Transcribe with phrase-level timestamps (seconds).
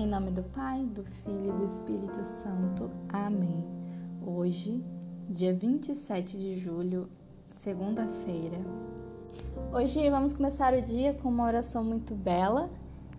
[0.00, 2.90] Em nome do Pai, do Filho e do Espírito Santo.
[3.06, 3.62] Amém.
[4.26, 4.82] Hoje,
[5.28, 7.06] dia 27 de julho,
[7.50, 8.56] segunda-feira.
[9.70, 12.70] Hoje vamos começar o dia com uma oração muito bela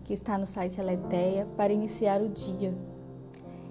[0.02, 2.74] que está no site Aleteia para iniciar o dia.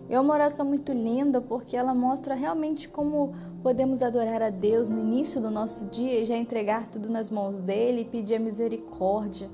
[0.08, 5.02] É uma oração muito linda porque ela mostra realmente como podemos adorar a Deus no
[5.02, 9.50] início do nosso dia e já entregar tudo nas mãos dele e pedir a misericórdia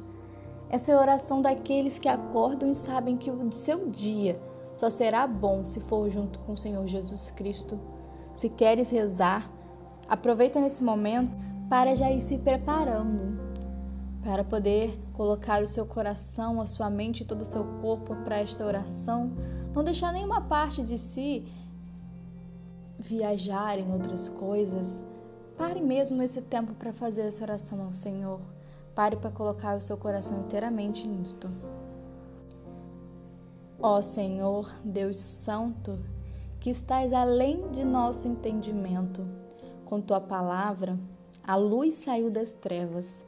[0.70, 4.39] essa é a oração daqueles que acordam e sabem que o seu dia
[4.75, 7.80] só será bom se for junto com o Senhor Jesus Cristo.
[8.35, 9.49] Se queres rezar,
[10.08, 11.31] aproveita nesse momento
[11.70, 13.39] para já ir se preparando,
[14.23, 18.38] para poder colocar o seu coração, a sua mente e todo o seu corpo para
[18.38, 19.31] esta oração.
[19.73, 21.47] Não deixar nenhuma parte de si
[22.99, 25.03] viajar em outras coisas.
[25.58, 28.56] Pare mesmo esse tempo para fazer essa oração ao Senhor.
[28.98, 31.48] Pare para colocar o seu coração inteiramente nisto.
[33.80, 36.00] Ó Senhor, Deus Santo,
[36.59, 39.23] que estás além de nosso entendimento,
[39.86, 40.98] com tua palavra,
[41.44, 43.23] a luz saiu das trevas.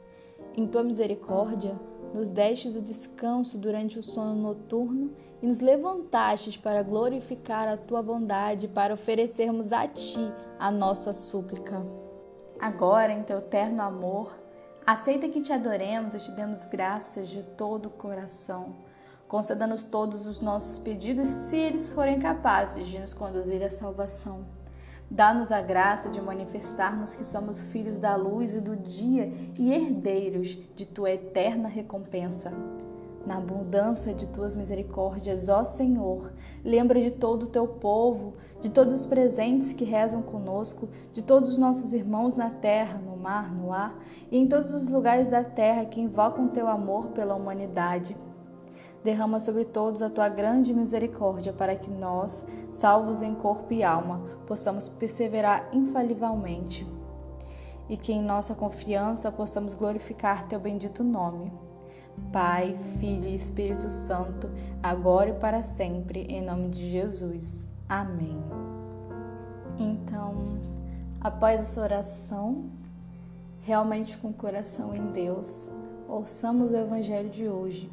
[0.56, 1.78] Em tua misericórdia,
[2.12, 8.02] nos destes o descanso durante o sono noturno e nos levantastes para glorificar a tua
[8.02, 11.80] bondade, para oferecermos a ti a nossa súplica.
[12.58, 14.49] Agora, em teu terno amor,
[14.86, 18.74] Aceita que te adoremos e te demos graças de todo o coração.
[19.28, 24.44] Conceda-nos todos os nossos pedidos, se eles forem capazes de nos conduzir à salvação.
[25.08, 30.58] Dá-nos a graça de manifestarmos que somos filhos da luz e do dia e herdeiros
[30.74, 32.52] de tua eterna recompensa.
[33.24, 36.32] Na abundância de tuas misericórdias, ó Senhor,
[36.64, 41.52] lembra de todo o teu povo, de todos os presentes que rezam conosco, de todos
[41.52, 43.94] os nossos irmãos na terra, no mar, no ar
[44.30, 48.16] e em todos os lugares da terra que invocam teu amor pela humanidade.
[49.04, 54.22] Derrama sobre todos a tua grande misericórdia, para que nós, salvos em corpo e alma,
[54.46, 56.86] possamos perseverar infalivelmente.
[57.88, 61.50] E que em nossa confiança possamos glorificar teu bendito nome
[62.32, 64.48] Pai, Filho e Espírito Santo,
[64.82, 67.66] agora e para sempre, em nome de Jesus.
[67.88, 68.38] Amém.
[69.78, 70.58] Então,
[71.20, 72.70] após essa oração,
[73.62, 75.68] realmente com o coração em Deus,
[76.08, 77.90] ouçamos o Evangelho de hoje,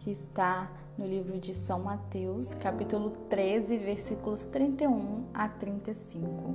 [0.00, 6.54] que está no livro de São Mateus, capítulo 13, versículos 31 a 35.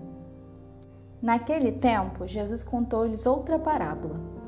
[1.21, 4.38] Naquele tempo, Jesus contou-lhes outra parábola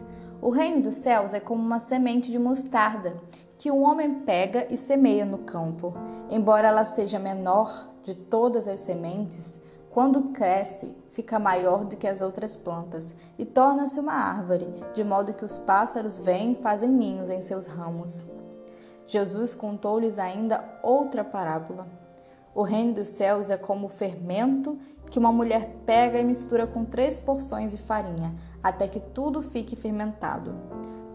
[0.42, 3.16] o reino dos céus é como uma semente de mostarda
[3.58, 5.94] que um homem pega e semeia no campo.
[6.32, 12.22] Embora ela seja menor de todas as sementes, quando cresce, fica maior do que as
[12.22, 17.30] outras plantas e torna-se uma árvore, de modo que os pássaros vêm e fazem ninhos
[17.30, 18.26] em seus ramos.
[19.06, 21.88] Jesus contou-lhes ainda outra parábola.
[22.56, 24.78] O reino dos céus é como o fermento
[25.12, 28.34] que uma mulher pega e mistura com três porções de farinha,
[28.64, 30.56] até que tudo fique fermentado.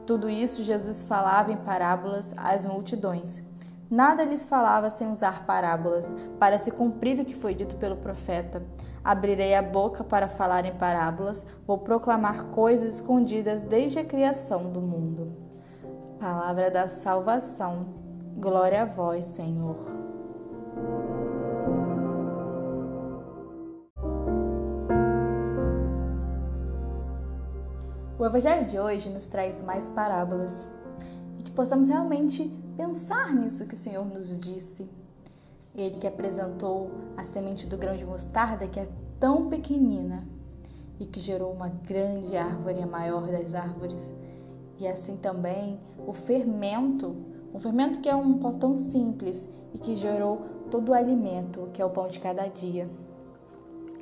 [0.07, 3.43] Tudo isso Jesus falava em parábolas às multidões.
[3.91, 8.63] Nada lhes falava sem usar parábolas, para se cumprir o que foi dito pelo profeta.
[9.03, 14.81] Abrirei a boca para falar em parábolas, vou proclamar coisas escondidas desde a criação do
[14.81, 15.33] mundo.
[16.19, 17.87] Palavra da salvação.
[18.37, 20.06] Glória a vós, Senhor.
[28.19, 30.67] O Evangelho de hoje nos traz mais parábolas
[31.39, 34.89] e que possamos realmente pensar nisso que o Senhor nos disse.
[35.75, 38.89] Ele que apresentou a semente do grão de mostarda, que é
[39.21, 40.27] tão pequenina
[40.99, 44.11] e que gerou uma grande árvore, a maior das árvores.
[44.79, 47.15] E assim também o fermento,
[47.53, 50.41] um fermento que é um pó tão simples e que gerou
[50.71, 52.89] todo o alimento, que é o pão de cada dia.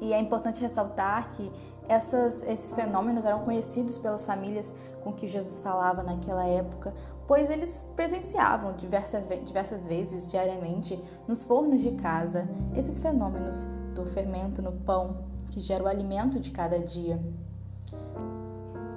[0.01, 1.51] E é importante ressaltar que
[1.89, 4.73] essas, esses fenômenos eram conhecidos pelas famílias
[5.03, 6.95] com que Jesus falava naquela época,
[7.27, 10.99] pois eles presenciavam diversas, diversas vezes, diariamente,
[11.29, 13.65] nos fornos de casa, esses fenômenos
[13.95, 15.19] do fermento no pão,
[15.51, 17.21] que gera o alimento de cada dia.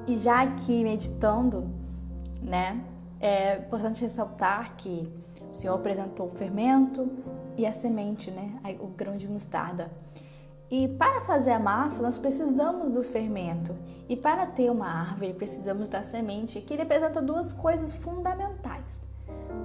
[0.07, 1.69] E já aqui meditando,
[2.41, 2.81] né,
[3.19, 5.12] é importante ressaltar que
[5.50, 7.09] o Senhor apresentou o fermento
[7.57, 9.91] e a semente, né, o grão de mostarda.
[10.69, 13.75] E para fazer a massa, nós precisamos do fermento.
[14.09, 19.01] E para ter uma árvore, precisamos da semente, que representa duas coisas fundamentais.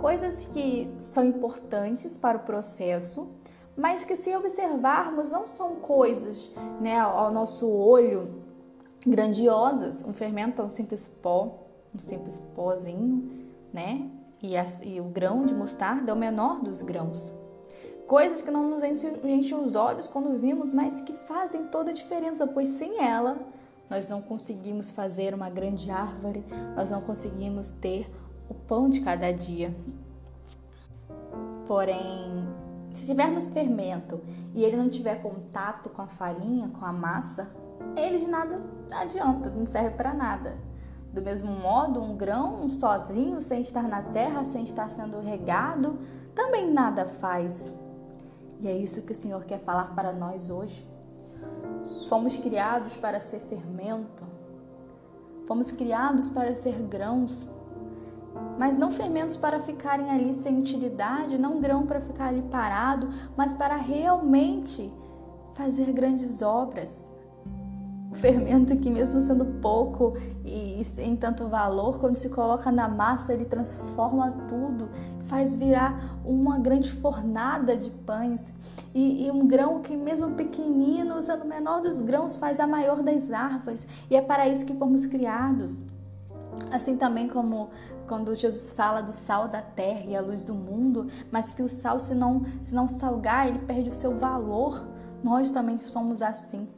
[0.00, 3.28] Coisas que são importantes para o processo,
[3.76, 6.50] mas que se observarmos não são coisas,
[6.80, 8.42] né, ao nosso olho
[9.06, 10.04] grandiosas.
[10.04, 11.64] Um fermento é um simples pó,
[11.94, 14.08] um simples pozinho, né?
[14.42, 17.32] e, a, e o grão de mostarda é o menor dos grãos.
[18.06, 22.46] Coisas que não nos enchem, os olhos quando vimos, mas que fazem toda a diferença,
[22.46, 23.38] pois sem ela
[23.88, 26.44] nós não conseguimos fazer uma grande árvore,
[26.74, 28.10] nós não conseguimos ter
[28.48, 29.74] o pão de cada dia.
[31.66, 32.48] Porém,
[32.92, 34.20] se tivermos fermento
[34.54, 37.50] e ele não tiver contato com a farinha, com a massa,
[37.96, 38.58] ele de nada
[38.92, 40.56] adianta, não serve para nada.
[41.12, 45.98] Do mesmo modo, um grão sozinho, sem estar na terra, sem estar sendo regado,
[46.34, 47.70] também nada faz.
[48.62, 50.86] E é isso que o Senhor quer falar para nós hoje.
[52.08, 54.24] Fomos criados para ser fermento,
[55.48, 57.44] fomos criados para ser grãos,
[58.56, 63.52] mas não fermentos para ficarem ali sem utilidade, não grão para ficar ali parado, mas
[63.52, 64.92] para realmente
[65.54, 67.10] fazer grandes obras.
[68.12, 70.12] O fermento que mesmo sendo pouco
[70.44, 76.58] e sem tanto valor, quando se coloca na massa, ele transforma tudo, faz virar uma
[76.58, 78.52] grande fornada de pães.
[78.94, 83.02] E, e um grão que mesmo pequenino, usando o menor dos grãos, faz a maior
[83.02, 83.86] das árvores.
[84.10, 85.80] E é para isso que fomos criados.
[86.70, 87.70] Assim também como
[88.06, 91.68] quando Jesus fala do sal da terra e a luz do mundo, mas que o
[91.68, 94.86] sal, se não, se não salgar, ele perde o seu valor.
[95.24, 96.68] Nós também somos assim.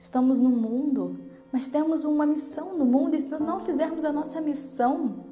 [0.00, 1.20] Estamos no mundo,
[1.52, 5.26] mas temos uma missão no mundo e se não fizermos a nossa missão,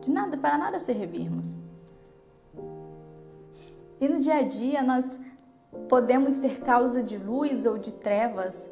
[0.00, 1.52] de nada para nada servirmos.
[4.00, 5.18] E no dia a dia nós
[5.88, 8.70] podemos ser causa de luz ou de trevas,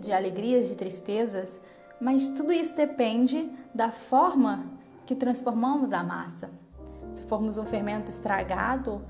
[0.00, 1.58] de alegrias, de tristezas,
[2.00, 4.64] mas tudo isso depende da forma
[5.06, 6.50] que transformamos a massa.
[7.10, 9.02] Se formos um fermento estragado,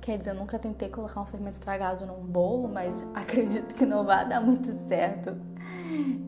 [0.00, 4.04] Quer dizer, eu nunca tentei colocar um fermento estragado num bolo, mas acredito que não
[4.04, 5.36] vai dar muito certo.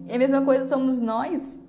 [0.07, 1.61] E a mesma coisa somos nós.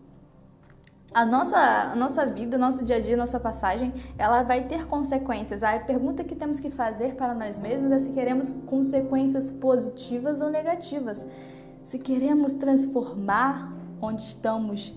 [1.13, 5.61] A nossa, a nossa vida, nosso dia a dia, nossa passagem, ela vai ter consequências.
[5.61, 10.49] A pergunta que temos que fazer para nós mesmos é se queremos consequências positivas ou
[10.49, 11.23] negativas.
[11.83, 13.71] Se queremos transformar
[14.01, 14.91] onde estamos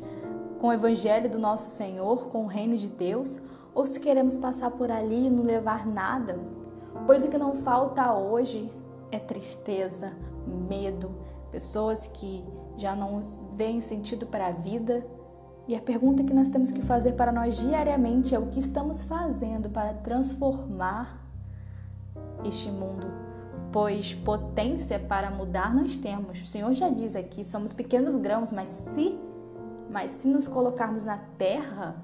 [0.59, 3.39] com o evangelho do nosso Senhor, com o reino de Deus,
[3.75, 6.41] ou se queremos passar por ali e não levar nada,
[7.07, 8.71] Pois o que não falta hoje
[9.13, 10.13] é tristeza,
[10.69, 11.15] medo,
[11.53, 12.45] pessoas que
[12.77, 13.23] já não
[13.53, 15.07] veem sentido para a vida.
[15.69, 19.05] E a pergunta que nós temos que fazer para nós diariamente é o que estamos
[19.05, 21.25] fazendo para transformar
[22.45, 23.07] este mundo.
[23.73, 26.43] Pois potência para mudar nós temos.
[26.43, 29.19] O Senhor já diz aqui, somos pequenos grãos, mas se
[29.89, 31.97] mas se nos colocarmos na terra,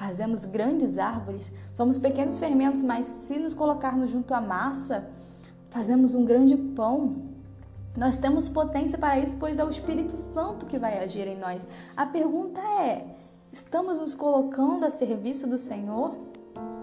[0.00, 5.10] Fazemos grandes árvores, somos pequenos fermentos, mas se nos colocarmos junto à massa,
[5.68, 7.16] fazemos um grande pão.
[7.94, 11.68] Nós temos potência para isso, pois é o Espírito Santo que vai agir em nós.
[11.94, 13.14] A pergunta é:
[13.52, 16.16] estamos nos colocando a serviço do Senhor?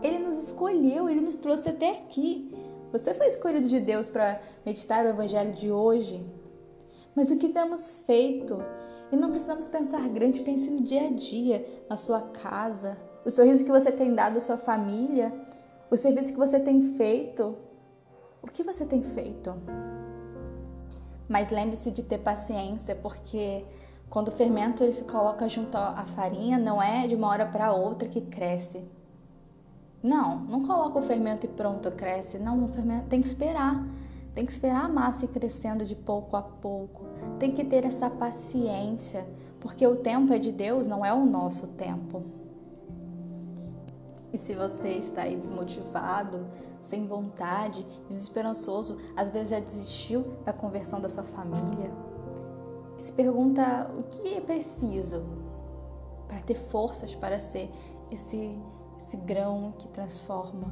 [0.03, 2.53] Ele nos escolheu, ele nos trouxe até aqui.
[2.91, 6.23] Você foi escolhido de Deus para meditar o Evangelho de hoje.
[7.15, 8.63] Mas o que temos feito?
[9.11, 13.65] E não precisamos pensar grande, pense no dia a dia, na sua casa, o sorriso
[13.65, 15.33] que você tem dado à sua família,
[15.91, 17.57] o serviço que você tem feito.
[18.41, 19.53] O que você tem feito?
[21.27, 23.65] Mas lembre-se de ter paciência, porque
[24.09, 27.73] quando o fermento ele se coloca junto à farinha, não é de uma hora para
[27.73, 28.89] outra que cresce.
[30.01, 32.39] Não, não coloca o fermento e pronto, cresce.
[32.39, 33.85] Não, o fermento tem que esperar.
[34.33, 37.03] Tem que esperar a massa ir crescendo de pouco a pouco.
[37.37, 39.27] Tem que ter essa paciência,
[39.59, 42.36] porque o tempo é de Deus, não é o nosso tempo.
[44.31, 46.45] E se você está aí desmotivado,
[46.81, 51.91] sem vontade, desesperançoso, às vezes já desistiu da conversão da sua família,
[52.97, 55.23] se pergunta o que é preciso
[56.27, 57.71] para ter forças para ser
[58.11, 58.59] esse,
[58.97, 60.67] esse grão que transforma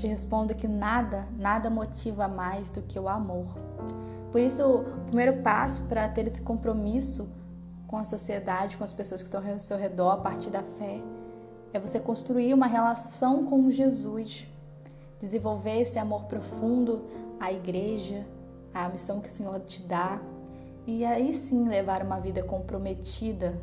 [0.00, 3.46] te respondo que nada, nada motiva mais do que o amor.
[4.32, 7.28] Por isso, o primeiro passo para ter esse compromisso
[7.90, 11.02] com a sociedade, com as pessoas que estão ao seu redor a partir da fé,
[11.72, 14.46] é você construir uma relação com Jesus,
[15.18, 17.04] desenvolver esse amor profundo
[17.40, 18.24] à igreja,
[18.72, 20.20] à missão que o Senhor te dá,
[20.86, 23.60] e aí sim levar uma vida comprometida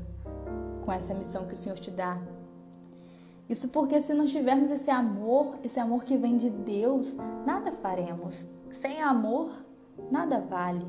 [0.84, 2.20] com essa missão que o Senhor te dá
[3.50, 7.16] isso porque se não tivermos esse amor, esse amor que vem de Deus,
[7.46, 8.46] nada faremos.
[8.70, 9.52] Sem amor,
[10.12, 10.86] nada vale.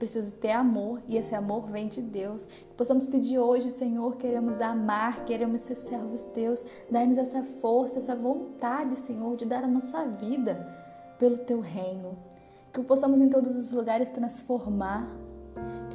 [0.00, 2.48] Preciso ter amor e esse amor vem de Deus.
[2.74, 6.64] Possamos pedir hoje, Senhor, queremos amar, queremos ser servos Deus.
[6.90, 10.66] Dá-nos essa força, essa vontade, Senhor, de dar a nossa vida
[11.18, 12.16] pelo Teu reino.
[12.72, 15.06] Que possamos em todos os lugares transformar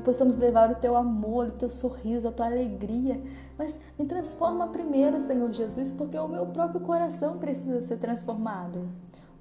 [0.04, 3.20] possamos levar o teu amor, o teu sorriso, a tua alegria.
[3.58, 8.88] Mas me transforma primeiro, Senhor Jesus, porque o meu próprio coração precisa ser transformado.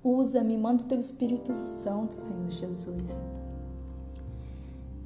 [0.03, 3.44] Usa-me, manda o teu Espírito Santo, Senhor Jesus.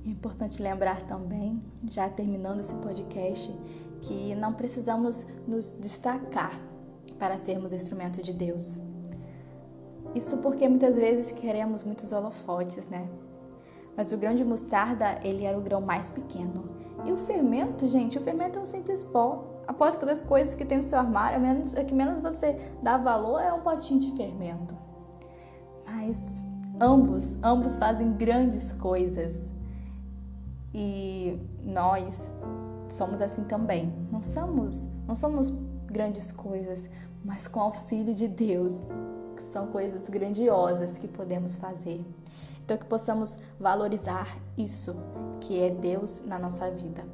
[0.08, 3.52] É importante lembrar também, já terminando esse podcast,
[4.00, 6.58] que não precisamos nos destacar
[7.18, 8.78] para sermos instrumento de Deus.
[10.14, 13.06] Isso porque muitas vezes queremos muitos holofotes, né?
[13.94, 16.64] Mas o grão de mostarda, ele era o grão mais pequeno.
[17.04, 19.44] E o fermento, gente, o fermento é um simples pó.
[19.66, 22.96] Após que das coisas que tem no seu armário, menos, o que menos você dá
[22.96, 24.74] valor é um potinho de fermento.
[25.84, 26.42] Mas
[26.80, 29.57] ambos, ambos fazem grandes coisas.
[30.74, 32.30] E nós
[32.88, 33.92] somos assim também.
[34.10, 35.50] Não somos, não somos
[35.86, 36.88] grandes coisas,
[37.24, 38.74] mas com auxílio de Deus,
[39.38, 42.04] são coisas grandiosas que podemos fazer.
[42.64, 44.94] Então que possamos valorizar isso,
[45.40, 47.04] que é Deus na nossa vida.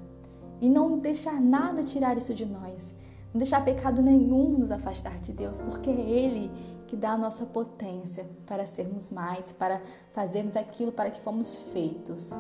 [0.60, 2.94] E não deixar nada tirar isso de nós.
[3.32, 6.50] Não deixar pecado nenhum nos afastar de Deus, porque é Ele
[6.86, 9.80] que dá a nossa potência para sermos mais, para
[10.12, 12.30] fazermos aquilo para que fomos feitos.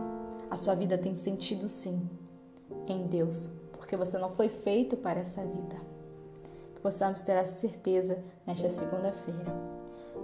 [0.54, 2.08] A sua vida tem sentido sim
[2.86, 5.74] em Deus, porque você não foi feito para essa vida.
[6.76, 9.52] Que possamos ter a certeza nesta segunda-feira.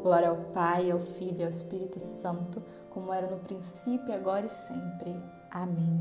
[0.05, 4.49] Glória ao Pai, ao Filho e ao Espírito Santo, como era no princípio, agora e
[4.49, 5.17] sempre.
[5.51, 6.01] Amém.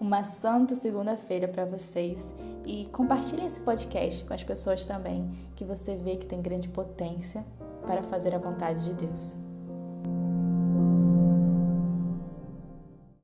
[0.00, 2.34] Uma santa segunda-feira para vocês
[2.66, 7.46] e compartilhem esse podcast com as pessoas também que você vê que tem grande potência
[7.86, 9.36] para fazer a vontade de Deus.